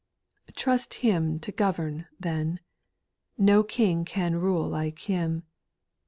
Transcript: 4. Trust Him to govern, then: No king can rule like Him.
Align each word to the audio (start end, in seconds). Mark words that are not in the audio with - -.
4. 0.47 0.53
Trust 0.55 0.93
Him 1.05 1.39
to 1.41 1.51
govern, 1.51 2.07
then: 2.19 2.59
No 3.37 3.61
king 3.61 4.03
can 4.03 4.33
rule 4.37 4.67
like 4.67 4.97
Him. 4.97 5.43